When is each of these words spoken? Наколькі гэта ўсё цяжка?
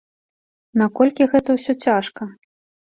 Наколькі 0.83 1.29
гэта 1.35 1.49
ўсё 1.59 1.73
цяжка? 1.87 2.21